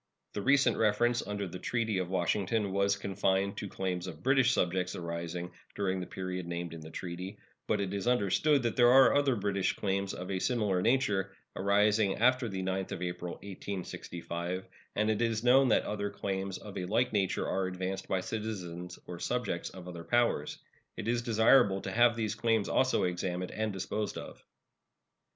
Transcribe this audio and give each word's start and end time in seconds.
The 0.33 0.41
recent 0.41 0.77
reference 0.77 1.21
under 1.27 1.47
the 1.47 1.59
treaty 1.59 1.99
of 1.99 2.09
Washington 2.09 2.71
was 2.71 2.95
confined 2.97 3.55
to 3.57 3.69
claims 3.69 4.07
of 4.07 4.23
British 4.23 4.51
subjects 4.51 4.95
arising 4.95 5.51
during 5.75 5.99
the 5.99 6.07
period 6.07 6.47
named 6.47 6.73
in 6.73 6.81
the 6.81 6.89
treaty; 6.89 7.37
but 7.67 7.79
it 7.79 7.93
is 7.93 8.07
understood 8.07 8.63
that 8.63 8.75
there 8.75 8.89
are 8.91 9.13
other 9.13 9.35
British 9.35 9.73
claims 9.75 10.15
of 10.15 10.31
a 10.31 10.39
similar 10.39 10.81
nature, 10.81 11.33
arising 11.55 12.15
after 12.15 12.49
the 12.49 12.63
9th 12.63 12.91
of 12.93 13.03
April, 13.03 13.33
1865, 13.43 14.67
and 14.95 15.11
it 15.11 15.21
is 15.21 15.43
known 15.43 15.67
that 15.67 15.83
other 15.83 16.09
claims 16.09 16.57
of 16.57 16.79
a 16.79 16.85
like 16.85 17.13
nature 17.13 17.47
are 17.47 17.67
advanced 17.67 18.07
by 18.07 18.21
citizens 18.21 18.97
or 19.05 19.19
subjects 19.19 19.69
of 19.69 19.87
other 19.87 20.03
powers. 20.03 20.57
It 20.97 21.07
is 21.07 21.21
desirable 21.21 21.79
to 21.81 21.91
have 21.91 22.15
these 22.15 22.33
claims 22.33 22.67
also 22.67 23.03
examined 23.03 23.51
and 23.51 23.71
disposed 23.71 24.17
of. 24.17 24.43